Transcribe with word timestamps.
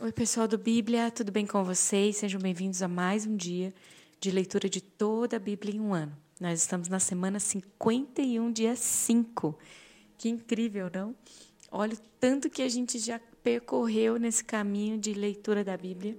Oi, 0.00 0.12
pessoal 0.12 0.46
do 0.46 0.56
Bíblia, 0.56 1.10
tudo 1.10 1.32
bem 1.32 1.44
com 1.44 1.64
vocês? 1.64 2.18
Sejam 2.18 2.40
bem-vindos 2.40 2.82
a 2.82 2.86
mais 2.86 3.26
um 3.26 3.34
dia 3.34 3.74
de 4.20 4.30
leitura 4.30 4.68
de 4.68 4.80
toda 4.80 5.34
a 5.34 5.40
Bíblia 5.40 5.74
em 5.74 5.80
um 5.80 5.92
ano. 5.92 6.16
Nós 6.40 6.60
estamos 6.60 6.88
na 6.88 7.00
semana 7.00 7.40
51, 7.40 8.52
dia 8.52 8.76
5. 8.76 9.58
Que 10.16 10.28
incrível, 10.28 10.88
não? 10.94 11.16
Olha 11.68 11.94
o 11.94 11.98
tanto 12.20 12.48
que 12.48 12.62
a 12.62 12.68
gente 12.68 12.96
já 13.00 13.20
percorreu 13.42 14.20
nesse 14.20 14.44
caminho 14.44 14.96
de 14.98 15.12
leitura 15.14 15.64
da 15.64 15.76
Bíblia 15.76 16.16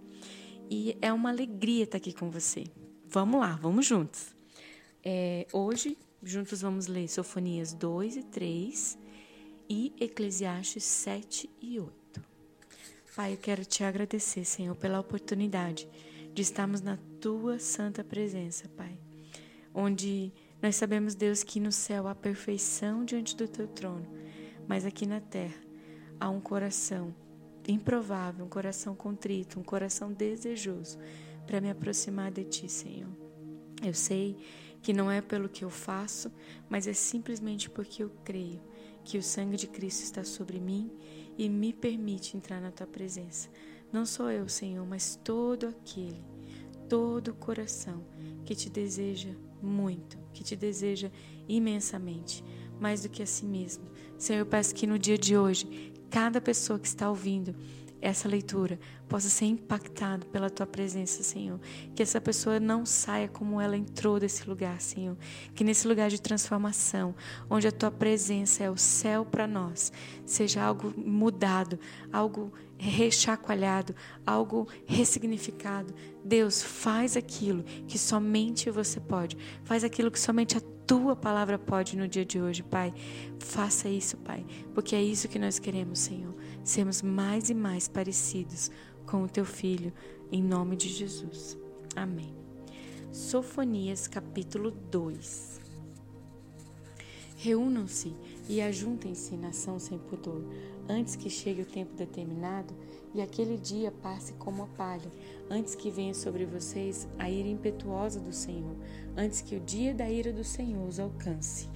e 0.69 0.97
é 1.01 1.13
uma 1.13 1.29
alegria 1.29 1.85
estar 1.85 1.99
aqui 1.99 2.11
com 2.11 2.29
você. 2.29 2.65
Vamos 3.07 3.39
lá, 3.39 3.57
vamos 3.61 3.85
juntos. 3.85 4.35
É, 5.01 5.47
hoje, 5.53 5.97
juntos 6.21 6.59
vamos 6.59 6.87
ler 6.87 7.07
Sofonias 7.07 7.71
2 7.71 8.17
e 8.17 8.23
3 8.23 8.97
e 9.69 9.93
Eclesiastes 10.01 10.83
7 10.83 11.49
e 11.61 11.79
8. 11.79 11.98
Pai, 13.19 13.33
eu 13.33 13.37
quero 13.37 13.65
te 13.65 13.83
agradecer, 13.83 14.45
Senhor, 14.45 14.73
pela 14.77 14.97
oportunidade 14.97 15.85
de 16.33 16.41
estarmos 16.41 16.79
na 16.79 16.97
tua 17.19 17.59
santa 17.59 18.01
presença, 18.01 18.69
Pai. 18.77 18.97
Onde 19.75 20.31
nós 20.61 20.77
sabemos, 20.77 21.15
Deus, 21.15 21.43
que 21.43 21.59
no 21.59 21.69
céu 21.69 22.07
há 22.07 22.15
perfeição 22.15 23.03
diante 23.03 23.35
do 23.35 23.45
teu 23.45 23.67
trono, 23.67 24.07
mas 24.69 24.85
aqui 24.85 25.05
na 25.05 25.19
terra 25.19 25.61
há 26.17 26.29
um 26.29 26.39
coração 26.39 27.13
improvável, 27.67 28.45
um 28.45 28.49
coração 28.49 28.95
contrito, 28.95 29.59
um 29.59 29.63
coração 29.63 30.13
desejoso 30.13 30.97
para 31.45 31.59
me 31.59 31.69
aproximar 31.69 32.31
de 32.31 32.45
ti, 32.45 32.69
Senhor. 32.69 33.11
Eu 33.83 33.93
sei 33.93 34.37
que 34.81 34.93
não 34.93 35.11
é 35.11 35.19
pelo 35.19 35.49
que 35.49 35.65
eu 35.65 35.69
faço, 35.69 36.31
mas 36.69 36.87
é 36.87 36.93
simplesmente 36.93 37.69
porque 37.69 38.01
eu 38.01 38.11
creio 38.23 38.61
que 39.03 39.17
o 39.17 39.23
sangue 39.23 39.57
de 39.57 39.67
Cristo 39.67 40.03
está 40.03 40.23
sobre 40.23 40.57
mim 40.57 40.89
e 41.39 41.47
me 41.47 41.71
permite 41.71 42.35
entrar 42.35 42.59
na 42.59 42.69
tua 42.69 42.85
presença. 42.85 43.47
Não 43.93 44.05
sou 44.05 44.29
eu, 44.29 44.49
Senhor, 44.49 44.85
mas 44.85 45.17
todo 45.23 45.67
aquele, 45.67 46.21
todo 46.89 47.29
o 47.29 47.33
coração 47.33 48.03
que 48.45 48.53
te 48.53 48.69
deseja 48.69 49.29
muito, 49.63 50.17
que 50.33 50.43
te 50.43 50.53
deseja 50.53 51.09
imensamente, 51.47 52.43
mais 52.77 53.03
do 53.03 53.09
que 53.09 53.23
a 53.23 53.25
si 53.25 53.45
mesmo. 53.45 53.85
Senhor, 54.17 54.39
eu 54.39 54.45
peço 54.45 54.75
que 54.75 54.85
no 54.85 54.99
dia 54.99 55.17
de 55.17 55.37
hoje, 55.37 55.93
cada 56.09 56.41
pessoa 56.41 56.77
que 56.77 56.87
está 56.87 57.09
ouvindo 57.09 57.55
essa 58.01 58.27
leitura 58.27 58.79
possa 59.07 59.29
ser 59.29 59.45
impactado 59.45 60.25
pela 60.27 60.49
tua 60.49 60.65
presença, 60.65 61.23
Senhor. 61.23 61.59
Que 61.95 62.03
essa 62.03 62.21
pessoa 62.21 62.59
não 62.59 62.85
saia 62.85 63.27
como 63.27 63.59
ela 63.59 63.75
entrou 63.75 64.19
desse 64.19 64.47
lugar, 64.47 64.79
Senhor. 64.79 65.17
Que 65.53 65.63
nesse 65.63 65.87
lugar 65.87 66.09
de 66.09 66.21
transformação, 66.21 67.15
onde 67.49 67.67
a 67.67 67.71
tua 67.71 67.91
presença 67.91 68.63
é 68.63 68.69
o 68.69 68.77
céu 68.77 69.25
para 69.25 69.47
nós, 69.47 69.91
seja 70.25 70.63
algo 70.63 70.93
mudado, 70.97 71.79
algo 72.11 72.53
rechacoalhado, 72.77 73.93
algo 74.25 74.67
ressignificado. 74.85 75.93
Deus, 76.23 76.61
faz 76.61 77.17
aquilo 77.17 77.63
que 77.87 77.97
somente 77.97 78.69
você 78.71 78.99
pode. 78.99 79.37
Faz 79.63 79.83
aquilo 79.83 80.09
que 80.09 80.19
somente 80.19 80.57
a 80.57 80.61
tua 80.89 81.15
palavra 81.15 81.59
pode 81.59 81.95
no 81.95 82.07
dia 82.07 82.25
de 82.25 82.41
hoje, 82.41 82.63
Pai. 82.63 82.91
Faça 83.37 83.87
isso, 83.87 84.17
Pai, 84.17 84.43
porque 84.73 84.95
é 84.95 85.03
isso 85.03 85.27
que 85.27 85.37
nós 85.37 85.59
queremos, 85.59 85.99
Senhor. 85.99 86.33
Sermos 86.63 87.03
mais 87.03 87.51
e 87.51 87.53
mais 87.53 87.87
parecidos 87.87 88.71
com 89.05 89.21
o 89.21 89.29
teu 89.29 89.45
filho, 89.45 89.93
em 90.31 90.41
nome 90.41 90.75
de 90.75 90.89
Jesus. 90.89 91.55
Amém. 91.95 92.33
Sofonias 93.11 94.07
capítulo 94.07 94.71
2 94.71 95.59
Reúnam-se 97.37 98.15
e 98.49 98.59
ajuntem-se, 98.59 99.37
nação 99.37 99.77
sem 99.77 99.99
pudor, 99.99 100.43
antes 100.89 101.15
que 101.15 101.29
chegue 101.29 101.61
o 101.61 101.65
tempo 101.67 101.93
determinado 101.93 102.73
e 103.13 103.21
aquele 103.21 103.57
dia 103.57 103.91
passe 103.91 104.33
como 104.33 104.63
a 104.63 104.67
palha, 104.67 105.11
antes 105.49 105.75
que 105.75 105.89
venha 105.89 106.13
sobre 106.13 106.45
vocês 106.45 107.07
a 107.17 107.29
ira 107.29 107.47
impetuosa 107.47 108.19
do 108.19 108.31
Senhor, 108.31 108.75
antes 109.17 109.41
que 109.41 109.55
o 109.55 109.59
dia 109.59 109.93
da 109.93 110.09
ira 110.09 110.31
do 110.31 110.43
Senhor 110.43 110.87
os 110.87 110.99
alcance. 110.99 111.67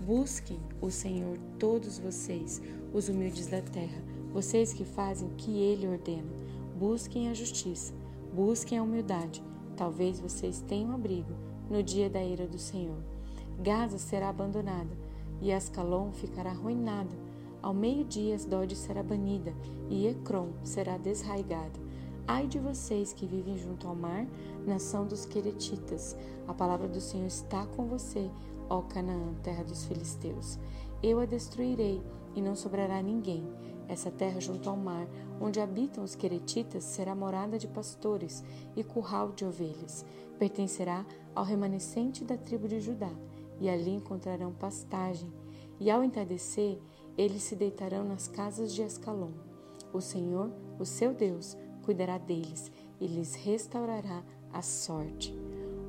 Busquem 0.00 0.58
o 0.80 0.90
Senhor 0.90 1.38
todos 1.58 1.98
vocês, 1.98 2.62
os 2.92 3.08
humildes 3.08 3.48
da 3.48 3.60
terra, 3.60 4.02
vocês 4.32 4.72
que 4.72 4.84
fazem 4.84 5.28
o 5.28 5.34
que 5.34 5.50
ele 5.50 5.88
ordena. 5.88 6.30
Busquem 6.78 7.28
a 7.28 7.34
justiça, 7.34 7.92
busquem 8.32 8.78
a 8.78 8.82
humildade. 8.82 9.42
Talvez 9.76 10.20
vocês 10.20 10.62
tenham 10.66 10.92
abrigo 10.92 11.32
no 11.68 11.82
dia 11.82 12.08
da 12.08 12.22
ira 12.22 12.46
do 12.46 12.58
Senhor. 12.58 13.02
Gaza 13.60 13.98
será 13.98 14.28
abandonada 14.28 14.96
e 15.40 15.52
Ascalon 15.52 16.12
ficará 16.12 16.50
arruinada 16.50 17.27
ao 17.68 17.74
meio-dia 17.74 18.34
Asdod 18.34 18.74
será 18.74 19.02
banida 19.02 19.54
e 19.90 20.06
Ecrom 20.06 20.52
será 20.64 20.96
desraigada. 20.96 21.78
Ai 22.26 22.46
de 22.46 22.58
vocês 22.58 23.12
que 23.12 23.26
vivem 23.26 23.58
junto 23.58 23.86
ao 23.86 23.94
mar, 23.94 24.26
nação 24.66 25.06
dos 25.06 25.26
Queretitas. 25.26 26.16
A 26.46 26.54
palavra 26.54 26.88
do 26.88 26.98
Senhor 26.98 27.26
está 27.26 27.66
com 27.66 27.86
você, 27.86 28.30
ó 28.70 28.80
Canaã, 28.80 29.34
terra 29.42 29.64
dos 29.64 29.84
filisteus. 29.84 30.58
Eu 31.02 31.20
a 31.20 31.26
destruirei 31.26 32.02
e 32.34 32.40
não 32.40 32.56
sobrará 32.56 33.02
ninguém. 33.02 33.46
Essa 33.86 34.10
terra 34.10 34.40
junto 34.40 34.70
ao 34.70 34.76
mar, 34.76 35.06
onde 35.38 35.60
habitam 35.60 36.02
os 36.02 36.14
Queretitas, 36.14 36.84
será 36.84 37.14
morada 37.14 37.58
de 37.58 37.68
pastores 37.68 38.42
e 38.74 38.82
curral 38.82 39.32
de 39.32 39.44
ovelhas. 39.44 40.06
Pertencerá 40.38 41.04
ao 41.34 41.44
remanescente 41.44 42.24
da 42.24 42.38
tribo 42.38 42.66
de 42.66 42.80
Judá, 42.80 43.12
e 43.60 43.68
ali 43.68 43.90
encontrarão 43.90 44.54
pastagem. 44.54 45.30
E 45.78 45.90
ao 45.90 46.02
entardecer, 46.02 46.80
eles 47.18 47.42
se 47.42 47.56
deitarão 47.56 48.04
nas 48.04 48.28
casas 48.28 48.72
de 48.72 48.80
Escalon. 48.80 49.32
O 49.92 50.00
Senhor, 50.00 50.52
o 50.78 50.84
seu 50.84 51.12
Deus, 51.12 51.56
cuidará 51.82 52.16
deles 52.16 52.70
e 53.00 53.08
lhes 53.08 53.34
restaurará 53.34 54.22
a 54.52 54.62
sorte. 54.62 55.36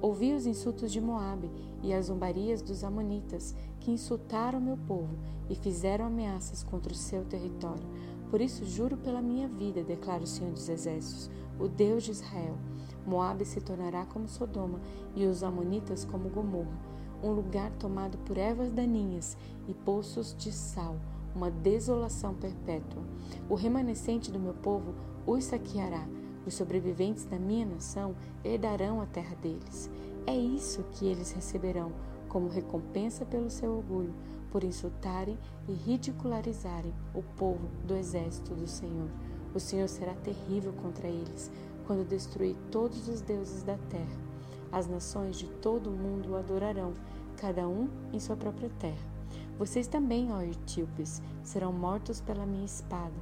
Ouvi 0.01 0.33
os 0.33 0.47
insultos 0.47 0.91
de 0.91 0.99
Moabe 0.99 1.51
e 1.83 1.93
as 1.93 2.07
zombarias 2.07 2.63
dos 2.63 2.83
amonitas, 2.83 3.53
que 3.79 3.91
insultaram 3.91 4.59
meu 4.59 4.75
povo 4.75 5.19
e 5.47 5.53
fizeram 5.55 6.05
ameaças 6.05 6.63
contra 6.63 6.91
o 6.91 6.95
seu 6.95 7.23
território. 7.25 7.87
Por 8.31 8.41
isso 8.41 8.65
juro 8.65 8.97
pela 8.97 9.21
minha 9.21 9.47
vida, 9.47 9.83
declara 9.83 10.23
o 10.23 10.27
Senhor 10.27 10.51
dos 10.51 10.67
Exércitos, 10.67 11.29
o 11.59 11.67
Deus 11.67 12.03
de 12.03 12.11
Israel. 12.11 12.57
Moabe 13.05 13.45
se 13.45 13.61
tornará 13.61 14.03
como 14.05 14.27
Sodoma 14.27 14.81
e 15.15 15.25
os 15.25 15.43
amonitas 15.43 16.03
como 16.05 16.29
Gomorra, 16.29 16.79
um 17.21 17.33
lugar 17.33 17.71
tomado 17.73 18.17
por 18.19 18.37
ervas 18.37 18.71
daninhas 18.71 19.37
e 19.67 19.73
poços 19.73 20.35
de 20.35 20.51
sal 20.51 20.95
uma 21.35 21.49
desolação 21.49 22.33
perpétua. 22.33 23.03
O 23.49 23.55
remanescente 23.55 24.31
do 24.31 24.39
meu 24.39 24.53
povo 24.53 24.93
os 25.25 25.45
saqueará. 25.45 26.07
Os 26.45 26.53
sobreviventes 26.55 27.25
da 27.25 27.37
minha 27.37 27.65
nação 27.65 28.15
herdarão 28.43 29.01
a 29.01 29.05
terra 29.05 29.35
deles. 29.35 29.89
É 30.25 30.35
isso 30.35 30.83
que 30.91 31.05
eles 31.05 31.31
receberão 31.31 31.91
como 32.27 32.47
recompensa 32.47 33.25
pelo 33.25 33.49
seu 33.49 33.77
orgulho, 33.77 34.13
por 34.51 34.63
insultarem 34.63 35.37
e 35.67 35.73
ridicularizarem 35.73 36.93
o 37.13 37.21
povo 37.21 37.67
do 37.85 37.95
exército 37.95 38.53
do 38.55 38.67
Senhor. 38.67 39.09
O 39.53 39.59
Senhor 39.59 39.87
será 39.87 40.13
terrível 40.13 40.73
contra 40.73 41.07
eles 41.07 41.51
quando 41.85 42.07
destruir 42.07 42.55
todos 42.71 43.07
os 43.07 43.21
deuses 43.21 43.63
da 43.63 43.77
terra. 43.89 44.29
As 44.71 44.87
nações 44.87 45.37
de 45.37 45.47
todo 45.47 45.89
o 45.89 45.93
mundo 45.93 46.31
o 46.31 46.35
adorarão, 46.35 46.93
cada 47.35 47.67
um 47.67 47.89
em 48.13 48.19
sua 48.19 48.35
própria 48.35 48.69
terra. 48.79 49.18
Vocês 49.59 49.87
também, 49.87 50.31
ó 50.31 50.41
etíopes, 50.41 51.21
serão 51.43 51.73
mortos 51.73 52.21
pela 52.21 52.45
minha 52.45 52.63
espada. 52.63 53.13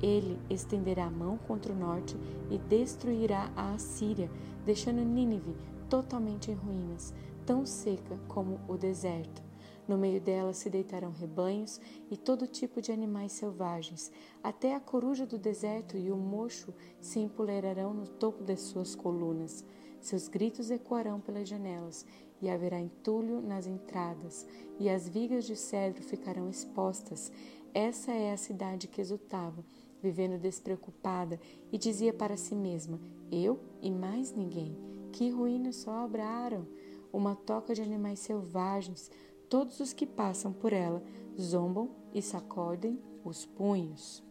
Ele 0.00 0.38
estenderá 0.48 1.06
a 1.06 1.10
mão 1.10 1.36
contra 1.36 1.72
o 1.72 1.76
norte 1.76 2.16
e 2.48 2.58
destruirá 2.58 3.50
a 3.56 3.74
Assíria, 3.74 4.30
deixando 4.64 5.04
Nínive 5.04 5.56
totalmente 5.90 6.48
em 6.48 6.54
ruínas, 6.54 7.12
tão 7.44 7.66
seca 7.66 8.16
como 8.28 8.60
o 8.68 8.76
deserto. 8.76 9.42
No 9.88 9.98
meio 9.98 10.20
dela 10.20 10.52
se 10.52 10.70
deitarão 10.70 11.10
rebanhos 11.10 11.80
e 12.08 12.16
todo 12.16 12.46
tipo 12.46 12.80
de 12.80 12.92
animais 12.92 13.32
selvagens. 13.32 14.12
Até 14.44 14.76
a 14.76 14.80
coruja 14.80 15.26
do 15.26 15.38
deserto 15.38 15.96
e 15.96 16.08
o 16.08 16.16
mocho 16.16 16.72
se 17.00 17.18
empoleirarão 17.18 17.92
no 17.92 18.06
topo 18.06 18.44
das 18.44 18.60
suas 18.60 18.94
colunas. 18.94 19.64
Seus 20.00 20.28
gritos 20.28 20.70
ecoarão 20.70 21.18
pelas 21.18 21.48
janelas 21.48 22.06
e 22.40 22.48
haverá 22.50 22.80
entulho 22.80 23.40
nas 23.40 23.66
entradas, 23.66 24.46
e 24.78 24.88
as 24.88 25.08
vigas 25.08 25.44
de 25.44 25.56
cedro 25.56 26.02
ficarão 26.02 26.48
expostas. 26.48 27.32
Essa 27.72 28.12
é 28.12 28.32
a 28.32 28.36
cidade 28.36 28.88
que 28.88 29.00
exultava, 29.00 29.64
vivendo 30.02 30.40
despreocupada, 30.40 31.40
e 31.72 31.78
dizia 31.78 32.12
para 32.12 32.36
si 32.36 32.54
mesma: 32.54 33.00
Eu 33.30 33.58
e 33.80 33.90
mais 33.90 34.32
ninguém. 34.32 34.76
Que 35.12 35.30
ruínas 35.30 35.76
só 35.76 36.04
obraram! 36.04 36.66
Uma 37.12 37.36
toca 37.36 37.74
de 37.74 37.82
animais 37.82 38.18
selvagens, 38.18 39.10
todos 39.48 39.78
os 39.78 39.92
que 39.92 40.04
passam 40.04 40.52
por 40.52 40.72
ela 40.72 41.02
zombam 41.40 41.90
e 42.12 42.20
sacodem 42.20 42.98
os 43.24 43.46
punhos. 43.46 44.22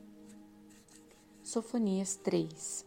Sofonias 1.42 2.16
3 2.18 2.86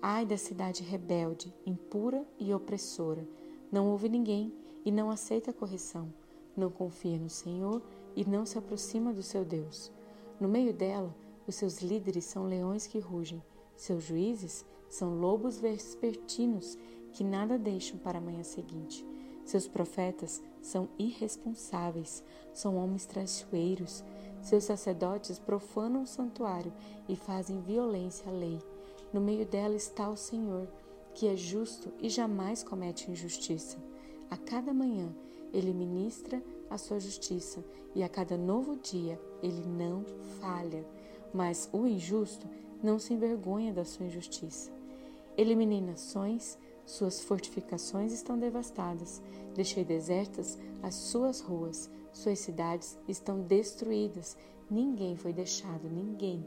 Ai 0.00 0.26
da 0.26 0.36
cidade 0.36 0.82
rebelde, 0.82 1.54
impura 1.64 2.26
e 2.38 2.52
opressora 2.52 3.26
não 3.72 3.88
ouve 3.90 4.08
ninguém 4.08 4.52
e 4.84 4.92
não 4.92 5.10
aceita 5.10 5.50
a 5.50 5.54
correção. 5.54 6.12
Não 6.54 6.70
confia 6.70 7.18
no 7.18 7.30
Senhor 7.30 7.82
e 8.14 8.24
não 8.24 8.44
se 8.44 8.58
aproxima 8.58 9.12
do 9.12 9.22
seu 9.22 9.44
Deus. 9.44 9.90
No 10.38 10.46
meio 10.46 10.74
dela, 10.74 11.16
Os 11.46 11.56
seus 11.56 11.80
líderes 11.80 12.24
são 12.24 12.46
leões 12.46 12.86
que 12.86 12.98
rugem. 12.98 13.42
Seus 13.76 14.04
juízes 14.04 14.64
são 14.88 15.18
lobos 15.18 15.58
vespertinos 15.58 16.78
que 17.12 17.24
nada 17.24 17.58
deixam 17.58 17.98
para 17.98 18.18
a 18.18 18.20
manhã 18.20 18.42
seguinte. 18.42 19.06
Seus 19.44 19.66
profetas 19.66 20.40
são 20.60 20.88
irresponsáveis, 20.98 22.22
são 22.54 22.76
homens 22.76 23.06
traiçoeiros. 23.06 24.04
Seus 24.40 24.64
sacerdotes 24.64 25.38
profanam 25.38 26.02
o 26.02 26.06
santuário 26.06 26.72
e 27.08 27.16
fazem 27.16 27.60
violência 27.60 28.30
à 28.30 28.32
lei. 28.32 28.60
No 29.12 29.20
meio 29.20 29.44
dela 29.44 29.74
está 29.74 30.08
o 30.08 30.16
Senhor, 30.16 30.68
que 31.14 31.26
é 31.26 31.36
justo 31.36 31.92
e 32.00 32.08
jamais 32.08 32.62
comete 32.62 33.10
injustiça. 33.10 33.78
A 34.30 34.36
cada 34.36 34.72
manhã 34.72 35.14
ele 35.52 35.72
ministra 35.72 36.42
a 36.70 36.78
sua 36.78 36.98
justiça 36.98 37.62
e 37.94 38.02
a 38.02 38.08
cada 38.08 38.36
novo 38.36 38.76
dia 38.76 39.20
ele 39.42 39.62
não 39.66 40.04
falha. 40.40 40.84
Mas 41.32 41.68
o 41.72 41.86
injusto 41.86 42.46
não 42.82 42.98
se 42.98 43.12
envergonha 43.12 43.72
da 43.72 43.84
sua 43.84 44.06
injustiça. 44.06 44.70
Eliminei 45.36 45.80
nações, 45.80 46.58
suas 46.84 47.20
fortificações 47.20 48.12
estão 48.12 48.38
devastadas. 48.38 49.22
Deixei 49.54 49.84
desertas 49.84 50.58
as 50.82 50.94
suas 50.94 51.40
ruas, 51.40 51.90
suas 52.12 52.38
cidades 52.38 52.98
estão 53.08 53.40
destruídas. 53.40 54.36
Ninguém 54.70 55.16
foi 55.16 55.32
deixado, 55.32 55.88
ninguém. 55.88 56.44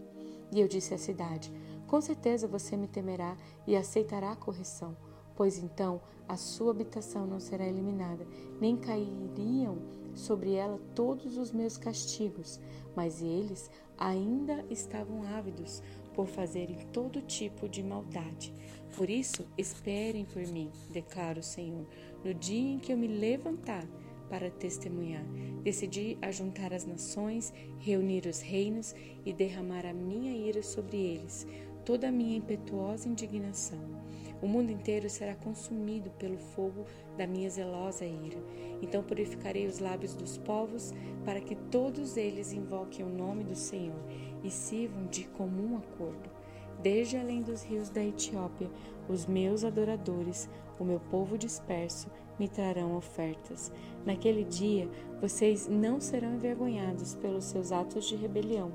E 0.51 0.59
eu 0.59 0.68
disse 0.68 0.94
à 0.94 0.97
cidade: 0.97 1.51
Com 1.87 2.01
certeza 2.01 2.47
você 2.47 2.75
me 2.75 2.87
temerá 2.87 3.37
e 3.67 3.75
aceitará 3.75 4.31
a 4.31 4.35
correção, 4.35 4.95
pois 5.35 5.57
então 5.57 6.01
a 6.27 6.35
sua 6.37 6.71
habitação 6.71 7.27
não 7.27 7.39
será 7.39 7.65
eliminada, 7.65 8.27
nem 8.59 8.75
cairiam 8.75 9.77
sobre 10.15 10.53
ela 10.53 10.79
todos 10.95 11.37
os 11.37 11.51
meus 11.51 11.77
castigos. 11.77 12.59
Mas 12.95 13.21
eles 13.21 13.69
ainda 13.97 14.65
estavam 14.69 15.23
ávidos 15.23 15.83
por 16.13 16.27
fazerem 16.27 16.77
todo 16.93 17.21
tipo 17.21 17.67
de 17.67 17.83
maldade. 17.83 18.53
Por 18.95 19.09
isso, 19.09 19.45
esperem 19.57 20.25
por 20.25 20.41
mim, 20.47 20.71
declara 20.89 21.39
o 21.39 21.43
Senhor, 21.43 21.85
no 22.23 22.33
dia 22.33 22.73
em 22.73 22.79
que 22.79 22.93
eu 22.93 22.97
me 22.97 23.07
levantar 23.07 23.85
para 24.29 24.49
testemunhar. 24.49 25.25
Decidi 25.63 26.17
ajuntar 26.21 26.73
as 26.73 26.85
nações, 26.85 27.53
reunir 27.79 28.25
os 28.25 28.39
reinos 28.39 28.95
e 29.25 29.33
derramar 29.33 29.85
a 29.85 29.93
minha 29.93 30.31
ira 30.31 30.63
sobre 30.63 30.97
eles, 30.97 31.45
toda 31.85 32.09
a 32.09 32.11
minha 32.11 32.37
impetuosa 32.37 33.07
indignação. 33.07 33.79
O 34.41 34.47
mundo 34.47 34.71
inteiro 34.71 35.09
será 35.09 35.35
consumido 35.35 36.09
pelo 36.11 36.37
fogo 36.37 36.85
da 37.17 37.25
minha 37.25 37.49
zelosa 37.49 38.05
ira. 38.05 38.37
Então 38.81 39.01
purificarei 39.01 39.65
os 39.65 39.79
lábios 39.79 40.13
dos 40.13 40.37
povos, 40.37 40.93
para 41.23 41.39
que 41.39 41.55
todos 41.55 42.17
eles 42.17 42.51
invoquem 42.51 43.05
o 43.05 43.09
nome 43.09 43.43
do 43.43 43.55
Senhor 43.55 43.99
e 44.43 44.49
sirvam 44.49 45.05
de 45.07 45.23
comum 45.25 45.77
acordo. 45.77 46.29
Desde 46.81 47.17
além 47.17 47.41
dos 47.41 47.63
rios 47.63 47.89
da 47.89 48.03
Etiópia, 48.03 48.69
os 49.07 49.25
meus 49.25 49.63
adoradores, 49.63 50.49
o 50.79 50.83
meu 50.83 50.99
povo 50.99 51.37
disperso, 51.37 52.09
me 52.37 52.49
trarão 52.49 52.97
ofertas. 52.97 53.71
Naquele 54.05 54.43
dia, 54.43 54.89
vocês 55.21 55.67
não 55.67 56.01
serão 56.01 56.35
envergonhados 56.35 57.15
pelos 57.15 57.45
seus 57.45 57.71
atos 57.71 58.05
de 58.05 58.15
rebelião, 58.15 58.73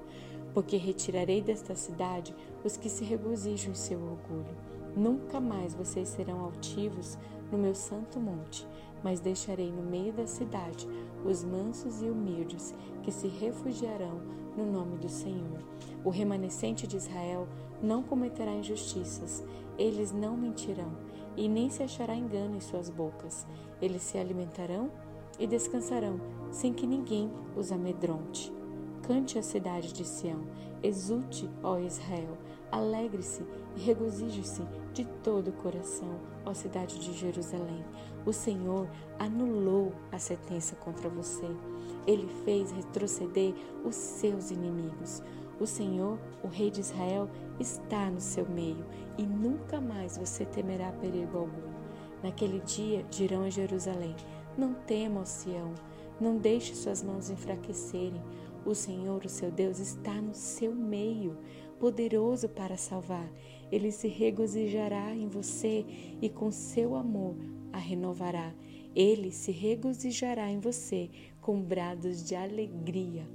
porque 0.54 0.76
retirarei 0.76 1.40
desta 1.40 1.74
cidade 1.74 2.34
os 2.64 2.76
que 2.76 2.88
se 2.88 3.04
regozijam 3.04 3.72
em 3.72 3.74
seu 3.74 3.98
orgulho. 4.00 4.56
Nunca 4.96 5.40
mais 5.40 5.74
vocês 5.74 6.08
serão 6.08 6.40
altivos 6.44 7.16
no 7.50 7.58
meu 7.58 7.74
santo 7.74 8.18
monte, 8.18 8.66
mas 9.02 9.20
deixarei 9.20 9.70
no 9.70 9.82
meio 9.82 10.12
da 10.12 10.26
cidade 10.26 10.86
os 11.24 11.44
mansos 11.44 12.02
e 12.02 12.06
humildes 12.06 12.74
que 13.02 13.12
se 13.12 13.28
refugiarão 13.28 14.20
no 14.56 14.70
nome 14.70 14.98
do 14.98 15.08
Senhor. 15.08 15.58
O 16.04 16.10
remanescente 16.10 16.86
de 16.86 16.96
Israel 16.96 17.46
não 17.82 18.02
cometerá 18.02 18.52
injustiças, 18.52 19.44
eles 19.78 20.12
não 20.12 20.36
mentirão, 20.36 20.92
e 21.36 21.48
nem 21.48 21.70
se 21.70 21.82
achará 21.82 22.14
engano 22.14 22.56
em 22.56 22.60
suas 22.60 22.90
bocas. 22.90 23.46
Eles 23.80 24.02
se 24.02 24.18
alimentarão 24.18 24.90
e 25.38 25.46
descansarão, 25.46 26.20
sem 26.50 26.72
que 26.72 26.86
ninguém 26.86 27.30
os 27.56 27.72
amedronte. 27.72 28.52
Cante 29.02 29.38
a 29.38 29.42
cidade 29.42 29.92
de 29.92 30.04
Sião, 30.04 30.40
exulte, 30.82 31.48
ó 31.62 31.78
Israel, 31.78 32.36
alegre-se 32.70 33.44
e 33.76 33.81
regozije-se 33.81 34.62
de 34.93 35.05
todo 35.22 35.49
o 35.49 35.52
coração, 35.52 36.19
ó 36.44 36.52
cidade 36.55 36.99
de 36.99 37.12
Jerusalém. 37.12 37.84
O 38.26 38.32
Senhor 38.32 38.88
anulou 39.19 39.93
a 40.12 40.19
sentença 40.19 40.76
contra 40.76 41.08
você. 41.08 41.46
Ele 42.06 42.26
fez 42.44 42.70
retroceder 42.72 43.55
os 43.84 43.94
seus 43.94 44.50
inimigos. 44.50 45.22
O 45.61 45.67
Senhor, 45.67 46.19
o 46.43 46.49
Rei 46.49 46.70
de 46.70 46.81
Israel, 46.81 47.28
está 47.58 48.11
no 48.11 48.20
seu 48.20 48.49
meio 48.49 48.84
e 49.19 49.22
nunca 49.22 49.81
mais 49.81 50.17
você 50.17 50.44
temerá 50.44 50.90
perigo 50.93 51.38
algum. 51.38 51.70
Naquele 52.22 52.61
dia 52.61 53.02
dirão 53.11 53.44
a 53.44 53.50
Jerusalém: 53.50 54.17
Não 54.56 54.75
tema, 54.75 55.20
ó 55.20 55.25
Sião, 55.25 55.75
não 56.20 56.37
deixe 56.37 56.75
suas 56.75 57.02
mãos 57.02 57.31
enfraquecerem. 57.31 58.22
O 58.64 58.75
Senhor, 58.75 59.25
o 59.25 59.28
seu 59.28 59.50
Deus, 59.50 59.78
está 59.78 60.14
no 60.14 60.34
seu 60.34 60.75
meio, 60.75 61.37
poderoso 61.81 62.49
para 62.49 62.77
salvar. 62.77 63.29
Ele 63.73 63.91
se 63.91 64.06
regozijará 64.06 65.15
em 65.15 65.27
você 65.27 65.85
e 66.21 66.29
com 66.29 66.53
seu 66.53 66.94
amor 66.94 67.35
a 67.73 67.79
renovará. 67.79 68.55
Ele 68.94 69.32
se 69.32 69.50
regozijará 69.50 70.50
em 70.50 70.61
você 70.61 71.09
com 71.41 71.61
brados 71.61 72.23
de 72.23 72.35
alegria. 72.35 73.27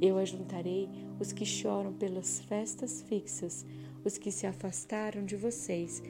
Eu 0.00 0.18
ajuntarei 0.18 0.88
os 1.20 1.32
que 1.32 1.46
choram 1.46 1.92
pelas 1.92 2.40
festas 2.40 3.02
fixas, 3.02 3.64
os 4.04 4.18
que 4.18 4.32
se 4.32 4.46
afastaram 4.46 5.24
de 5.24 5.36
vocês, 5.36 6.02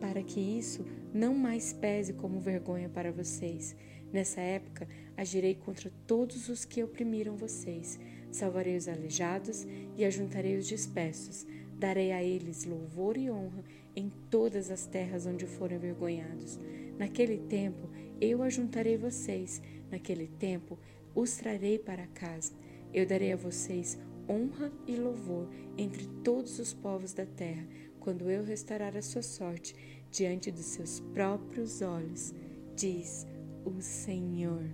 para 0.00 0.22
que 0.22 0.38
isso 0.38 0.84
não 1.14 1.34
mais 1.34 1.72
pese 1.72 2.12
como 2.12 2.40
vergonha 2.40 2.88
para 2.88 3.10
vocês. 3.10 3.74
Nessa 4.12 4.40
época, 4.40 4.86
agirei 5.16 5.54
contra 5.54 5.90
todos 6.06 6.48
os 6.48 6.64
que 6.64 6.82
oprimiram 6.82 7.36
vocês. 7.36 7.98
Salvarei 8.32 8.76
os 8.76 8.88
aleijados 8.88 9.66
e 9.96 10.04
ajuntarei 10.04 10.56
os 10.56 10.66
dispersos. 10.66 11.46
Darei 11.78 12.10
a 12.12 12.22
eles 12.22 12.64
louvor 12.64 13.16
e 13.16 13.30
honra 13.30 13.62
em 13.94 14.10
todas 14.30 14.70
as 14.70 14.86
terras 14.86 15.26
onde 15.26 15.46
forem 15.46 15.76
envergonhados. 15.76 16.58
Naquele 16.98 17.38
tempo, 17.38 17.88
eu 18.20 18.42
ajuntarei 18.42 18.96
vocês. 18.96 19.62
Naquele 19.90 20.26
tempo, 20.26 20.78
os 21.14 21.36
trarei 21.36 21.78
para 21.78 22.06
casa. 22.08 22.52
Eu 22.92 23.06
darei 23.06 23.32
a 23.32 23.36
vocês 23.36 23.98
honra 24.28 24.72
e 24.86 24.96
louvor 24.96 25.48
entre 25.76 26.06
todos 26.24 26.58
os 26.58 26.72
povos 26.72 27.12
da 27.12 27.26
terra, 27.26 27.66
quando 28.00 28.30
eu 28.30 28.44
restaurar 28.44 28.96
a 28.96 29.02
sua 29.02 29.22
sorte 29.22 29.74
diante 30.10 30.50
dos 30.50 30.66
seus 30.66 31.00
próprios 31.00 31.82
olhos, 31.82 32.34
diz 32.74 33.26
o 33.64 33.80
Senhor. 33.80 34.64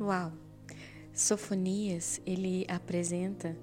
Uau! 0.00 0.47
Sofonias, 1.18 2.22
ele 2.24 2.64
apresenta 2.68 3.56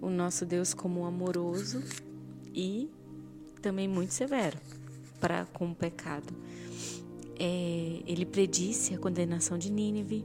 o 0.00 0.08
nosso 0.08 0.46
Deus 0.46 0.72
como 0.72 1.04
amoroso 1.04 1.82
e 2.54 2.88
também 3.60 3.88
muito 3.88 4.14
severo 4.14 4.56
para 5.18 5.44
com 5.46 5.72
o 5.72 5.74
pecado. 5.74 6.32
É, 7.36 8.00
ele 8.06 8.24
predisse 8.24 8.94
a 8.94 8.98
condenação 8.98 9.58
de 9.58 9.72
Nínive 9.72 10.24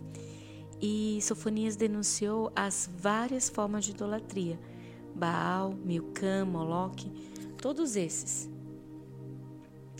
e 0.79 1.17
Sofonias 1.23 1.75
denunciou 1.75 2.51
as 2.55 2.87
várias 2.99 3.49
formas 3.49 3.83
de 3.83 3.89
idolatria: 3.89 4.59
Baal, 5.15 5.73
Milcã, 5.73 6.45
Moloque, 6.45 7.11
todos 7.57 7.95
esses. 7.95 8.47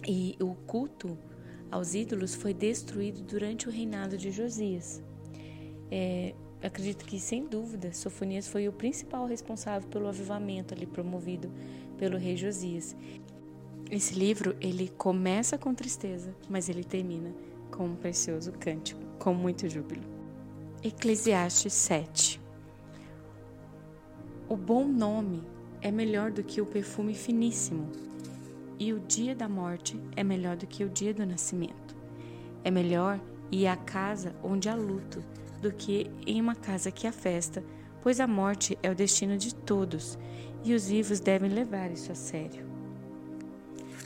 E 0.07 0.37
o 0.39 0.53
culto 0.53 1.17
aos 1.71 1.95
ídolos 1.95 2.35
foi 2.35 2.53
destruído 2.53 3.23
durante 3.23 3.67
o 3.67 3.71
reinado 3.71 4.15
de 4.19 4.31
Josias. 4.31 5.01
É, 5.89 6.35
acredito 6.65 7.05
que, 7.05 7.19
sem 7.19 7.45
dúvida, 7.45 7.93
Sofonias 7.93 8.47
foi 8.47 8.67
o 8.67 8.73
principal 8.73 9.25
responsável 9.25 9.87
pelo 9.89 10.07
avivamento 10.07 10.73
ali 10.73 10.85
promovido 10.85 11.51
pelo 11.97 12.17
rei 12.17 12.35
Josias. 12.35 12.95
Esse 13.89 14.15
livro 14.15 14.55
ele 14.59 14.89
começa 14.89 15.57
com 15.57 15.73
tristeza, 15.73 16.35
mas 16.49 16.67
ele 16.67 16.83
termina 16.83 17.33
com 17.69 17.85
um 17.85 17.95
precioso 17.95 18.51
cântico, 18.53 19.01
com 19.19 19.33
muito 19.33 19.69
júbilo. 19.69 20.03
Eclesiastes 20.83 21.73
7 21.73 22.41
O 24.49 24.55
bom 24.55 24.85
nome 24.85 25.43
é 25.81 25.91
melhor 25.91 26.31
do 26.31 26.43
que 26.43 26.61
o 26.61 26.65
perfume 26.65 27.13
finíssimo, 27.13 27.91
e 28.79 28.91
o 28.91 28.99
dia 28.99 29.35
da 29.35 29.47
morte 29.47 29.99
é 30.15 30.23
melhor 30.23 30.57
do 30.57 30.67
que 30.67 30.83
o 30.83 30.89
dia 30.89 31.13
do 31.13 31.25
nascimento. 31.25 31.95
É 32.63 32.71
melhor 32.71 33.21
ir 33.51 33.67
à 33.67 33.75
casa 33.75 34.35
onde 34.43 34.67
há 34.67 34.75
luto 34.75 35.23
do 35.65 35.73
que 35.73 36.11
em 36.27 36.39
uma 36.39 36.53
casa 36.53 36.91
que 36.91 37.07
há 37.07 37.11
festa, 37.11 37.63
pois 38.03 38.19
a 38.19 38.27
morte 38.27 38.77
é 38.83 38.91
o 38.91 38.93
destino 38.93 39.35
de 39.35 39.55
todos 39.55 40.15
e 40.63 40.75
os 40.75 40.87
vivos 40.87 41.19
devem 41.19 41.49
levar 41.49 41.89
isso 41.89 42.11
a 42.11 42.15
sério. 42.15 42.63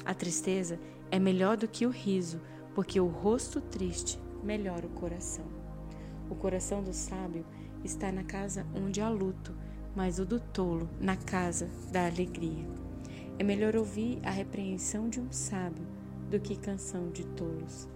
A 0.05 0.13
tristeza 0.13 0.79
é 1.11 1.19
melhor 1.19 1.57
do 1.57 1.67
que 1.67 1.85
o 1.85 1.89
riso, 1.89 2.39
porque 2.73 2.97
o 2.97 3.07
rosto 3.07 3.59
triste 3.59 4.17
melhora 4.41 4.87
o 4.87 4.91
coração. 4.91 5.43
O 6.29 6.35
coração 6.35 6.81
do 6.81 6.93
sábio 6.93 7.45
está 7.83 8.09
na 8.09 8.23
casa 8.23 8.65
onde 8.73 9.01
há 9.01 9.09
luto, 9.09 9.53
mas 9.93 10.17
o 10.17 10.25
do 10.25 10.39
tolo 10.39 10.89
na 10.97 11.17
casa 11.17 11.69
da 11.91 12.05
alegria. 12.05 12.65
É 13.37 13.43
melhor 13.43 13.75
ouvir 13.75 14.19
a 14.23 14.31
repreensão 14.31 15.09
de 15.09 15.19
um 15.19 15.29
sábio 15.29 15.85
do 16.29 16.39
que 16.39 16.55
canção 16.55 17.09
de 17.09 17.25
tolos. 17.25 17.89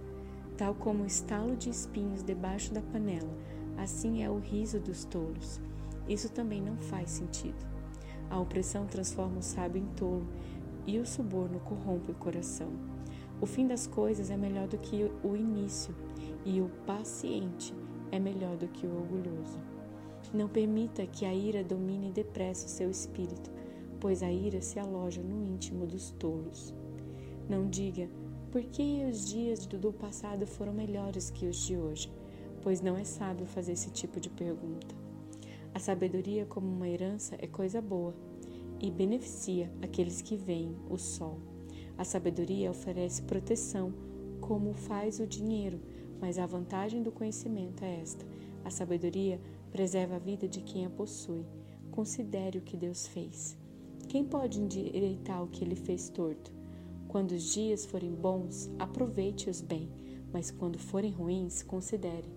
Tal 0.58 0.76
como 0.76 1.04
o 1.04 1.08
estalo 1.08 1.56
de 1.56 1.70
espinhos 1.70 2.24
debaixo 2.24 2.74
da 2.74 2.82
panela, 2.82 3.34
assim 3.78 4.24
é 4.24 4.30
o 4.30 4.38
riso 4.38 4.80
dos 4.80 5.04
tolos. 5.06 5.60
Isso 6.08 6.30
também 6.30 6.62
não 6.62 6.78
faz 6.78 7.10
sentido. 7.10 7.66
A 8.30 8.40
opressão 8.40 8.86
transforma 8.86 9.40
o 9.40 9.44
sábio 9.44 9.82
em 9.82 9.88
tolo 9.96 10.28
e 10.86 11.00
o 11.00 11.06
suborno 11.06 11.60
corrompe 11.60 12.12
o 12.12 12.16
coração. 12.16 12.70
O 13.42 13.46
fim 13.46 13.68
das 13.68 13.88
coisas 13.88 14.30
é 14.30 14.38
melhor 14.38 14.68
do 14.68 14.78
que 14.78 15.10
o 15.24 15.36
início, 15.36 15.94
e 16.46 16.62
o 16.62 16.70
paciente 16.86 17.74
é 18.12 18.20
melhor 18.20 18.56
do 18.56 18.68
que 18.68 18.86
o 18.86 18.96
orgulhoso. 18.96 19.60
Não 20.34 20.48
permita 20.48 21.06
que 21.06 21.26
a 21.26 21.34
ira 21.34 21.64
domine 21.64 22.12
depressa 22.12 22.66
o 22.66 22.70
seu 22.70 22.90
espírito, 22.90 23.52
pois 24.00 24.24
a 24.24 24.32
ira 24.32 24.62
se 24.62 24.80
aloja 24.80 25.22
no 25.22 25.44
íntimo 25.46 25.86
dos 25.86 26.12
tolos. 26.12 26.74
Não 27.50 27.68
diga, 27.68 28.10
por 28.54 28.62
que 28.66 29.04
os 29.10 29.26
dias 29.26 29.66
do 29.66 29.92
passado 29.92 30.46
foram 30.46 30.72
melhores 30.72 31.32
que 31.32 31.48
os 31.48 31.58
de 31.58 31.76
hoje? 31.76 32.08
Pois 32.62 32.82
não 32.82 32.96
é 32.96 33.04
sábio 33.04 33.48
fazer 33.48 33.72
esse 33.72 33.90
tipo 33.90 34.20
de 34.20 34.30
pergunta. 34.30 34.96
A 35.74 35.80
sabedoria, 35.80 36.46
como 36.46 36.68
uma 36.68 36.88
herança, 36.88 37.36
é 37.40 37.48
coisa 37.48 37.82
boa 37.82 38.14
e 38.80 38.92
beneficia 38.92 39.72
aqueles 39.82 40.22
que 40.22 40.38
veem 40.38 40.78
o 40.88 41.00
sol. 41.00 41.40
A 41.98 42.04
sabedoria 42.04 42.70
oferece 42.70 43.24
proteção, 43.24 43.92
como 44.40 44.72
faz 44.76 45.20
o 45.20 45.26
dinheiro, 45.26 45.82
mas 46.22 46.38
a 46.38 46.46
vantagem 46.46 47.02
do 47.02 47.12
conhecimento 47.12 47.84
é 47.84 48.02
esta: 48.02 48.24
a 48.64 48.70
sabedoria 48.70 49.42
preserva 49.72 50.18
a 50.18 50.20
vida 50.20 50.48
de 50.48 50.62
quem 50.62 50.86
a 50.86 50.92
possui. 50.92 51.44
Considere 51.90 52.60
o 52.60 52.62
que 52.62 52.78
Deus 52.78 53.08
fez. 53.08 53.58
Quem 54.08 54.24
pode 54.24 54.62
endireitar 54.62 55.42
o 55.42 55.48
que 55.48 55.64
ele 55.64 55.76
fez 55.76 56.08
torto? 56.08 56.54
Quando 57.14 57.34
os 57.34 57.44
dias 57.54 57.86
forem 57.86 58.12
bons, 58.12 58.72
aproveite-os 58.80 59.62
bem, 59.62 59.88
mas 60.32 60.50
quando 60.50 60.80
forem 60.80 61.12
ruins, 61.12 61.62
considere. 61.62 62.28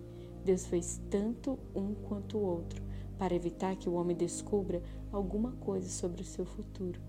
Deus 0.45 0.67
fez 0.67 1.01
tanto 1.09 1.57
um 1.73 1.95
quanto 1.95 2.37
o 2.37 2.43
outro 2.43 2.83
para 3.17 3.33
evitar 3.33 3.75
que 3.75 3.89
o 3.89 3.93
homem 3.93 4.15
descubra 4.15 4.83
alguma 5.11 5.53
coisa 5.53 5.89
sobre 5.89 6.21
o 6.21 6.25
seu 6.25 6.45
futuro. 6.45 7.01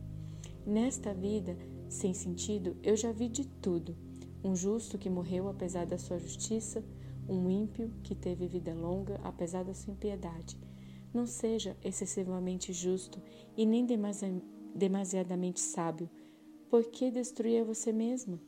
Nesta 0.64 1.12
vida 1.12 1.58
sem 1.90 2.14
sentido, 2.14 2.74
eu 2.82 2.96
já 2.96 3.12
vi 3.12 3.28
de 3.28 3.46
tudo: 3.46 3.94
um 4.42 4.56
justo 4.56 4.96
que 4.96 5.10
morreu 5.10 5.46
apesar 5.46 5.84
da 5.84 5.98
sua 5.98 6.18
justiça, 6.18 6.82
um 7.28 7.50
ímpio 7.50 7.92
que 8.02 8.14
teve 8.14 8.48
vida 8.48 8.72
longa 8.72 9.20
apesar 9.22 9.62
da 9.62 9.74
sua 9.74 9.92
impiedade. 9.92 10.58
Não 11.12 11.26
seja 11.26 11.76
excessivamente 11.84 12.72
justo 12.72 13.20
e 13.54 13.66
nem 13.66 13.84
demasi 13.84 14.42
demasiadamente 14.74 15.60
sábio, 15.60 16.08
porque 16.68 17.10
destruir 17.10 17.64
você 17.64 17.92
mesmo. 17.92 18.38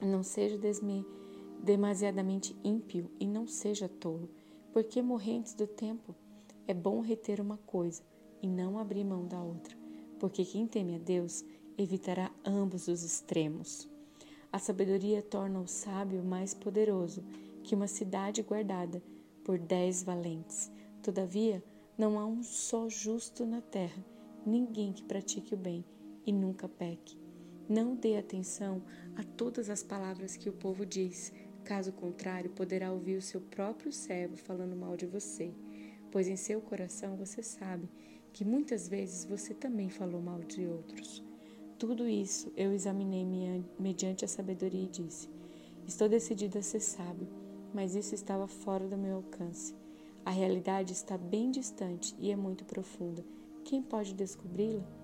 Não 0.00 0.22
seja 0.22 0.58
demasiadamente 1.62 2.56
ímpio 2.62 3.10
e 3.18 3.26
não 3.26 3.46
seja 3.46 3.88
tolo, 3.88 4.30
porque 4.72 5.02
morrer 5.02 5.38
antes 5.38 5.54
do 5.54 5.66
tempo. 5.66 6.14
É 6.66 6.72
bom 6.72 7.00
reter 7.00 7.40
uma 7.40 7.58
coisa 7.58 8.02
e 8.40 8.46
não 8.46 8.78
abrir 8.78 9.04
mão 9.04 9.26
da 9.26 9.42
outra, 9.42 9.76
porque 10.18 10.44
quem 10.44 10.66
teme 10.66 10.94
a 10.94 10.98
Deus 10.98 11.44
evitará 11.76 12.30
ambos 12.44 12.88
os 12.88 13.02
extremos. 13.02 13.88
A 14.52 14.58
sabedoria 14.58 15.20
torna 15.20 15.60
o 15.60 15.66
sábio 15.66 16.22
mais 16.22 16.54
poderoso 16.54 17.24
que 17.62 17.74
uma 17.74 17.88
cidade 17.88 18.40
guardada 18.42 19.02
por 19.44 19.58
dez 19.58 20.02
valentes. 20.02 20.70
Todavia, 21.02 21.62
não 21.98 22.18
há 22.18 22.24
um 22.24 22.42
só 22.42 22.88
justo 22.88 23.44
na 23.44 23.60
terra, 23.60 24.04
ninguém 24.46 24.92
que 24.92 25.02
pratique 25.02 25.54
o 25.54 25.58
bem 25.58 25.84
e 26.26 26.32
nunca 26.32 26.68
peque. 26.68 27.18
Não 27.68 27.94
dê 27.94 28.16
atenção 28.16 28.82
a 29.16 29.22
todas 29.22 29.70
as 29.70 29.82
palavras 29.82 30.36
que 30.36 30.48
o 30.48 30.52
povo 30.52 30.84
diz, 30.84 31.32
caso 31.64 31.92
contrário, 31.92 32.50
poderá 32.50 32.92
ouvir 32.92 33.16
o 33.16 33.22
seu 33.22 33.40
próprio 33.40 33.92
servo 33.92 34.36
falando 34.36 34.76
mal 34.76 34.96
de 34.96 35.06
você 35.06 35.52
pois 36.14 36.28
em 36.28 36.36
seu 36.36 36.60
coração 36.60 37.16
você 37.16 37.42
sabe 37.42 37.88
que 38.32 38.44
muitas 38.44 38.86
vezes 38.86 39.24
você 39.24 39.52
também 39.52 39.90
falou 39.90 40.22
mal 40.22 40.38
de 40.44 40.64
outros. 40.64 41.20
Tudo 41.76 42.06
isso 42.06 42.52
eu 42.56 42.72
examinei 42.72 43.26
mediante 43.80 44.24
a 44.24 44.28
sabedoria 44.28 44.84
e 44.84 44.88
disse: 44.88 45.28
Estou 45.84 46.08
decidido 46.08 46.56
a 46.56 46.62
ser 46.62 46.78
sábio, 46.78 47.26
mas 47.74 47.96
isso 47.96 48.14
estava 48.14 48.46
fora 48.46 48.86
do 48.86 48.96
meu 48.96 49.16
alcance. 49.16 49.74
A 50.24 50.30
realidade 50.30 50.92
está 50.92 51.18
bem 51.18 51.50
distante 51.50 52.14
e 52.20 52.30
é 52.30 52.36
muito 52.36 52.64
profunda. 52.64 53.24
Quem 53.64 53.82
pode 53.82 54.14
descobri-la? 54.14 55.03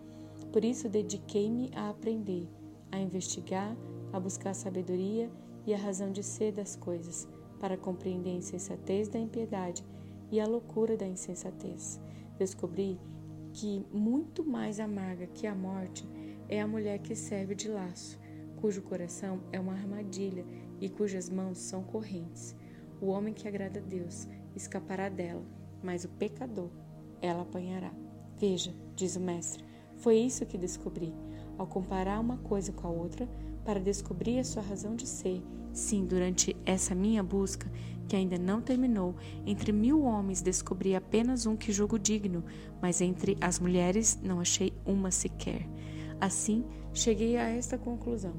Por 0.53 0.65
isso 0.65 0.89
dediquei-me 0.89 1.71
a 1.75 1.91
aprender, 1.91 2.49
a 2.91 2.99
investigar, 2.99 3.77
a 4.13 4.19
buscar 4.19 4.55
sabedoria 4.55 5.31
e 5.67 5.73
a 5.73 5.79
razão 5.79 6.11
de 6.11 6.23
ser 6.23 6.53
das 6.53 6.75
coisas, 6.75 7.29
para 7.61 7.77
compreender 7.77 8.31
a 8.31 8.39
insensatez 8.39 9.09
da 9.09 9.19
impiedade 9.19 9.85
e 10.31 10.41
a 10.41 10.47
loucura 10.47 10.97
da 10.97 11.07
insensatez. 11.07 12.01
Descobri 12.39 12.99
que 13.53 13.85
muito 13.93 14.45
mais 14.45 14.81
amarga 14.81 15.27
que 15.27 15.47
a 15.47 15.55
morte 15.55 16.09
é 16.49 16.61
a 16.61 16.67
mulher 16.67 16.99
que 16.99 17.15
serve 17.15 17.55
de 17.55 17.69
laço, 17.69 18.19
cujo 18.61 18.83
coração 18.83 19.41
é 19.53 19.61
uma 19.61 19.73
armadilha 19.73 20.45
e 20.81 20.89
cujas 20.89 21.29
mãos 21.29 21.59
são 21.59 21.83
correntes. 21.83 22.57
O 23.01 23.07
homem 23.07 23.33
que 23.33 23.47
agrada 23.47 23.81
a 23.81 23.83
Deus 23.83 24.27
escapará 24.55 25.09
dela, 25.09 25.45
mas 25.83 26.05
o 26.05 26.09
pecador 26.09 26.71
ela 27.21 27.43
apanhará. 27.43 27.93
Veja, 28.37 28.75
diz 28.97 29.17
o 29.17 29.21
mestre, 29.21 29.65
foi 30.01 30.17
isso 30.17 30.47
que 30.47 30.59
descobri. 30.59 31.15
Ao 31.57 31.67
comparar 31.67 32.19
uma 32.19 32.39
coisa 32.39 32.73
com 32.73 32.89
a 32.89 32.91
outra, 32.91 33.29
para 33.65 33.79
descobrir 33.79 34.39
a 34.39 34.45
sua 34.45 34.63
razão 34.63 34.97
de 34.97 35.07
ser, 35.07 35.43
sim, 35.73 36.05
durante 36.05 36.57
essa 36.65 36.95
minha 36.95 37.23
busca, 37.23 37.71
que 38.09 38.17
ainda 38.17 38.39
não 38.39 38.61
terminou, 38.61 39.15
entre 39.47 39.71
mil 39.71 40.03
homens 40.03 40.43
descobri 40.43 40.97
apenas 40.97 41.47
um 41.47 41.57
que 41.57 41.71
julgo 41.71 41.99
digno, 41.99 42.43
mas 42.83 43.01
entre 43.01 43.37
as 43.41 43.61
mulheres 43.61 44.19
não 44.23 44.41
achei 44.41 44.73
uma 44.85 45.11
sequer. 45.11 45.69
Assim, 46.21 46.65
cheguei 46.93 47.37
a 47.37 47.49
esta 47.49 47.79
conclusão: 47.79 48.35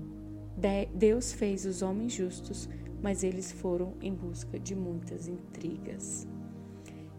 Deus 0.94 1.32
fez 1.32 1.66
os 1.66 1.82
homens 1.82 2.12
justos, 2.12 2.68
mas 3.02 3.24
eles 3.24 3.52
foram 3.52 3.94
em 4.02 4.14
busca 4.14 4.60
de 4.60 4.76
muitas 4.76 5.28
intrigas. 5.28 6.28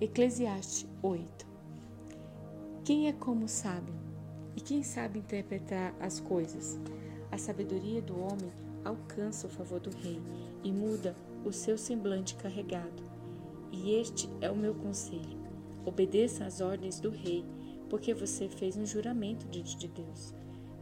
Eclesiastes 0.00 0.86
8 1.00 1.46
Quem 2.84 3.08
é 3.08 3.12
como 3.12 3.48
sábio? 3.48 4.11
E 4.56 4.60
quem 4.60 4.82
sabe 4.82 5.18
interpretar 5.18 5.94
as 5.98 6.20
coisas? 6.20 6.78
A 7.30 7.38
sabedoria 7.38 8.02
do 8.02 8.18
homem 8.20 8.52
alcança 8.84 9.46
o 9.46 9.50
favor 9.50 9.80
do 9.80 9.90
rei 9.90 10.20
e 10.62 10.70
muda 10.70 11.16
o 11.44 11.52
seu 11.52 11.78
semblante 11.78 12.34
carregado. 12.34 13.02
E 13.72 13.94
este 13.94 14.28
é 14.40 14.50
o 14.50 14.56
meu 14.56 14.74
conselho: 14.74 15.38
obedeça 15.84 16.44
às 16.44 16.60
ordens 16.60 17.00
do 17.00 17.10
rei, 17.10 17.44
porque 17.88 18.12
você 18.12 18.48
fez 18.48 18.76
um 18.76 18.84
juramento 18.84 19.46
diante 19.48 19.76
de 19.76 19.88
Deus. 19.88 20.34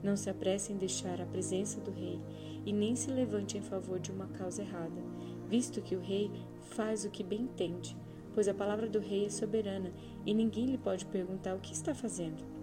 Não 0.03 0.17
se 0.17 0.31
apresse 0.31 0.73
em 0.73 0.77
deixar 0.77 1.21
a 1.21 1.27
presença 1.27 1.81
do 1.81 1.91
rei 1.91 2.21
e 2.65 2.73
nem 2.73 2.97
se 2.97 3.11
levante 3.11 3.57
em 3.57 3.63
favor 3.63 4.01
de 4.01 4.11
uma 4.11 4.27
causa 4.29 4.63
errada, 4.63 5.03
visto 5.49 5.83
que 5.83 5.95
o 5.95 6.01
rei 6.01 6.31
faz 6.71 7.05
o 7.05 7.11
que 7.11 7.23
bem 7.23 7.43
entende, 7.43 7.97
pois 8.35 8.49
a 8.49 8.55
palavra 8.55 8.89
do 8.89 8.99
rei 8.99 9.27
é 9.27 9.31
soberana 9.31 9.93
e 10.25 10.33
ninguém 10.33 10.67
lhe 10.67 10.79
pode 10.79 11.05
perguntar 11.07 11.55
o 11.55 11.61
que 11.61 11.73
está 11.73 11.95
fazendo. 11.95 12.60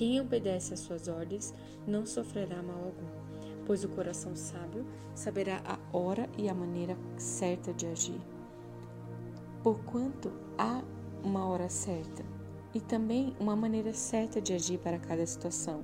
Quem 0.00 0.18
obedece 0.18 0.72
às 0.72 0.80
suas 0.80 1.08
ordens 1.08 1.52
não 1.86 2.06
sofrerá 2.06 2.62
mal 2.62 2.84
algum 2.84 3.20
pois 3.66 3.84
o 3.84 3.88
coração 3.90 4.34
sábio 4.34 4.86
saberá 5.14 5.60
a 5.62 5.78
hora 5.94 6.26
e 6.38 6.48
a 6.48 6.54
maneira 6.54 6.96
certa 7.18 7.70
de 7.74 7.86
agir. 7.86 8.18
Porquanto 9.62 10.32
há 10.56 10.82
uma 11.22 11.46
hora 11.46 11.68
certa 11.68 12.24
e 12.72 12.80
também 12.80 13.36
uma 13.38 13.54
maneira 13.54 13.92
certa 13.92 14.40
de 14.40 14.54
agir 14.54 14.78
para 14.78 14.98
cada 14.98 15.26
situação. 15.26 15.82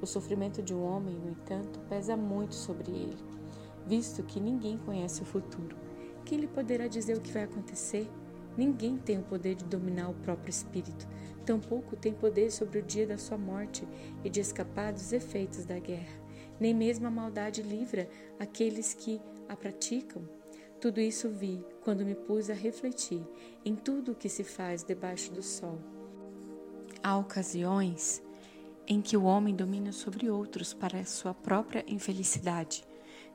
O 0.00 0.06
sofrimento 0.06 0.62
de 0.62 0.72
um 0.72 0.84
homem, 0.84 1.16
no 1.16 1.30
entanto, 1.30 1.80
pesa 1.88 2.16
muito 2.16 2.54
sobre 2.54 2.88
ele, 2.92 3.18
visto 3.84 4.22
que 4.22 4.38
ninguém 4.38 4.78
conhece 4.78 5.22
o 5.22 5.26
futuro. 5.26 5.76
Quem 6.24 6.38
lhe 6.38 6.46
poderá 6.46 6.86
dizer 6.86 7.16
o 7.16 7.20
que 7.20 7.32
vai 7.32 7.42
acontecer? 7.42 8.08
Ninguém 8.56 8.96
tem 8.96 9.18
o 9.18 9.24
poder 9.24 9.56
de 9.56 9.64
dominar 9.64 10.08
o 10.08 10.14
próprio 10.14 10.50
espírito, 10.50 11.08
tampouco 11.40 11.96
tem 11.96 12.12
poder 12.12 12.50
sobre 12.50 12.78
o 12.78 12.82
dia 12.82 13.06
da 13.06 13.18
sua 13.18 13.38
morte 13.38 13.86
e 14.24 14.30
de 14.30 14.40
escapar 14.40 14.92
dos 14.92 15.12
efeitos 15.12 15.64
da 15.64 15.78
guerra 15.78 16.20
nem 16.60 16.74
mesmo 16.74 17.06
a 17.06 17.10
maldade 17.10 17.62
livra 17.62 18.08
aqueles 18.38 18.92
que 18.92 19.20
a 19.48 19.56
praticam. 19.56 20.22
Tudo 20.78 21.00
isso 21.00 21.28
vi 21.30 21.64
quando 21.82 22.04
me 22.04 22.14
pus 22.14 22.50
a 22.50 22.54
refletir 22.54 23.26
em 23.64 23.74
tudo 23.74 24.12
o 24.12 24.14
que 24.14 24.28
se 24.28 24.44
faz 24.44 24.84
debaixo 24.84 25.32
do 25.32 25.42
sol. 25.42 25.78
Há 27.02 27.16
ocasiões 27.16 28.22
em 28.86 29.00
que 29.00 29.16
o 29.16 29.24
homem 29.24 29.54
domina 29.54 29.92
sobre 29.92 30.28
outros 30.28 30.74
para 30.74 31.04
sua 31.04 31.32
própria 31.32 31.84
infelicidade. 31.88 32.84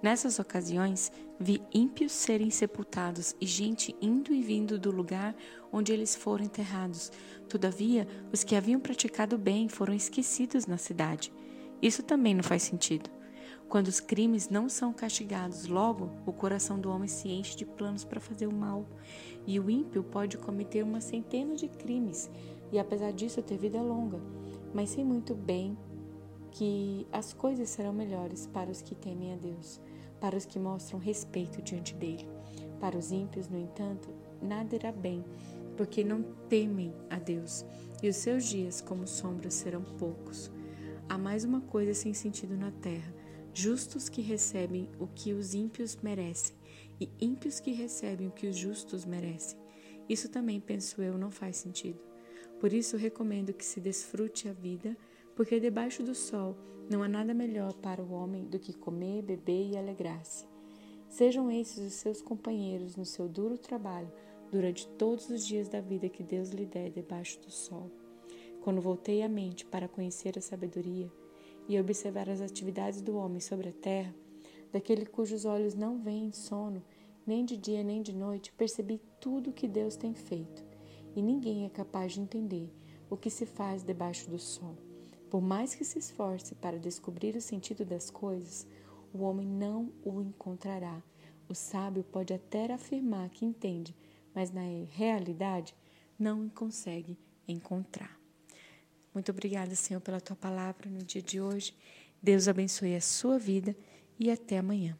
Nessas 0.01 0.39
ocasiões, 0.39 1.11
vi 1.39 1.61
ímpios 1.73 2.11
serem 2.11 2.49
sepultados 2.49 3.35
e 3.39 3.45
gente 3.45 3.95
indo 4.01 4.33
e 4.33 4.41
vindo 4.41 4.77
do 4.77 4.91
lugar 4.91 5.35
onde 5.71 5.91
eles 5.91 6.15
foram 6.15 6.45
enterrados. 6.45 7.11
Todavia, 7.49 8.07
os 8.31 8.43
que 8.43 8.55
haviam 8.55 8.79
praticado 8.79 9.37
bem 9.37 9.67
foram 9.67 9.93
esquecidos 9.93 10.65
na 10.65 10.77
cidade. 10.77 11.33
Isso 11.81 12.03
também 12.03 12.35
não 12.35 12.43
faz 12.43 12.63
sentido. 12.63 13.09
Quando 13.67 13.87
os 13.87 13.99
crimes 13.99 14.47
não 14.47 14.69
são 14.69 14.93
castigados, 14.93 15.65
logo 15.65 16.11
o 16.25 16.31
coração 16.31 16.79
do 16.79 16.89
homem 16.89 17.07
se 17.07 17.27
enche 17.29 17.55
de 17.55 17.65
planos 17.65 18.03
para 18.03 18.19
fazer 18.19 18.47
o 18.47 18.53
mal. 18.53 18.85
E 19.47 19.59
o 19.59 19.69
ímpio 19.69 20.03
pode 20.03 20.37
cometer 20.37 20.83
uma 20.83 21.01
centena 21.01 21.55
de 21.55 21.67
crimes 21.67 22.29
e, 22.71 22.77
apesar 22.77 23.11
disso, 23.11 23.41
ter 23.41 23.57
vida 23.57 23.81
longa, 23.81 24.19
mas 24.73 24.91
sem 24.91 25.03
muito 25.03 25.33
bem 25.33 25.75
que 26.55 27.05
as 27.11 27.33
coisas 27.33 27.67
serão 27.67 27.91
melhores 27.91 28.47
para 28.47 28.71
os 28.71 28.81
que 28.81 28.95
temem 28.95 29.33
a 29.33 29.35
Deus, 29.35 29.81
para 30.21 30.37
os 30.37 30.45
que 30.45 30.57
mostram 30.57 30.97
respeito 30.97 31.61
diante 31.61 31.93
dele. 31.93 32.25
Para 32.79 32.97
os 32.97 33.11
ímpios, 33.11 33.49
no 33.49 33.59
entanto, 33.59 34.09
nada 34.41 34.73
irá 34.73 34.89
bem, 34.89 35.23
porque 35.75 36.01
não 36.01 36.23
temem 36.47 36.93
a 37.09 37.19
Deus, 37.19 37.65
e 38.01 38.07
os 38.07 38.15
seus 38.15 38.45
dias, 38.45 38.79
como 38.79 39.05
sombras, 39.05 39.53
serão 39.53 39.83
poucos. 39.97 40.49
Há 41.09 41.17
mais 41.17 41.43
uma 41.43 41.59
coisa 41.59 41.93
sem 41.93 42.13
sentido 42.13 42.55
na 42.55 42.71
terra: 42.71 43.13
justos 43.53 44.07
que 44.07 44.21
recebem 44.21 44.89
o 44.97 45.07
que 45.07 45.33
os 45.33 45.53
ímpios 45.53 45.97
merecem, 45.97 46.55
e 47.01 47.09
ímpios 47.19 47.59
que 47.59 47.71
recebem 47.73 48.27
o 48.27 48.31
que 48.31 48.47
os 48.47 48.55
justos 48.55 49.03
merecem. 49.03 49.59
Isso 50.07 50.29
também, 50.29 50.61
penso 50.61 51.01
eu, 51.01 51.17
não 51.17 51.31
faz 51.31 51.57
sentido. 51.57 51.99
Por 52.61 52.71
isso, 52.71 52.95
recomendo 52.95 53.53
que 53.53 53.65
se 53.65 53.81
desfrute 53.81 54.47
a 54.47 54.53
vida 54.53 54.95
porque 55.35 55.59
debaixo 55.59 56.01
do 56.01 56.15
sol 56.15 56.55
não 56.89 57.03
há 57.03 57.07
nada 57.07 57.33
melhor 57.33 57.73
para 57.73 58.01
o 58.01 58.11
homem 58.11 58.45
do 58.45 58.57
que 58.57 58.73
comer, 58.73 59.21
beber 59.21 59.71
e 59.71 59.77
alegrar-se. 59.77 60.45
Sejam 61.09 61.51
esses 61.51 61.79
os 61.79 61.93
seus 61.93 62.21
companheiros 62.21 62.95
no 62.95 63.05
seu 63.05 63.27
duro 63.27 63.57
trabalho 63.57 64.11
durante 64.51 64.87
todos 64.87 65.29
os 65.29 65.45
dias 65.45 65.67
da 65.67 65.81
vida 65.81 66.09
que 66.09 66.23
Deus 66.23 66.49
lhe 66.49 66.65
der 66.65 66.91
debaixo 66.91 67.39
do 67.41 67.51
sol. 67.51 67.91
Quando 68.61 68.81
voltei 68.81 69.21
a 69.21 69.29
mente 69.29 69.65
para 69.65 69.87
conhecer 69.87 70.37
a 70.37 70.41
sabedoria 70.41 71.11
e 71.67 71.79
observar 71.79 72.29
as 72.29 72.41
atividades 72.41 73.01
do 73.01 73.17
homem 73.17 73.39
sobre 73.39 73.69
a 73.69 73.73
terra, 73.73 74.15
daquele 74.71 75.05
cujos 75.05 75.45
olhos 75.45 75.73
não 75.73 75.99
veem 75.99 76.31
sono, 76.31 76.83
nem 77.25 77.43
de 77.43 77.57
dia 77.57 77.83
nem 77.83 78.01
de 78.01 78.13
noite, 78.13 78.53
percebi 78.53 79.01
tudo 79.19 79.49
o 79.49 79.53
que 79.53 79.67
Deus 79.67 79.95
tem 79.95 80.13
feito, 80.13 80.63
e 81.15 81.21
ninguém 81.21 81.65
é 81.65 81.69
capaz 81.69 82.13
de 82.13 82.21
entender 82.21 82.71
o 83.09 83.17
que 83.17 83.29
se 83.29 83.45
faz 83.45 83.83
debaixo 83.83 84.29
do 84.29 84.37
sol. 84.37 84.75
Por 85.35 85.41
mais 85.41 85.75
que 85.75 85.83
se 85.83 85.99
esforce 85.99 86.55
para 86.55 86.79
descobrir 86.79 87.35
o 87.35 87.41
sentido 87.41 87.83
das 87.83 88.09
coisas, 88.09 88.65
o 89.13 89.23
homem 89.23 89.45
não 89.45 89.91
o 90.01 90.21
encontrará. 90.21 91.03
O 91.49 91.53
sábio 91.53 92.05
pode 92.05 92.33
até 92.33 92.71
afirmar 92.71 93.29
que 93.31 93.43
entende, 93.43 93.93
mas 94.33 94.49
na 94.49 94.61
realidade 94.91 95.75
não 96.17 96.47
consegue 96.47 97.19
encontrar. 97.45 98.17
Muito 99.13 99.29
obrigada, 99.29 99.75
Senhor, 99.75 99.99
pela 99.99 100.21
tua 100.21 100.37
palavra 100.37 100.89
no 100.89 100.99
dia 100.99 101.21
de 101.21 101.41
hoje. 101.41 101.75
Deus 102.23 102.47
abençoe 102.47 102.95
a 102.95 103.01
sua 103.01 103.37
vida 103.37 103.75
e 104.17 104.31
até 104.31 104.57
amanhã. 104.57 104.97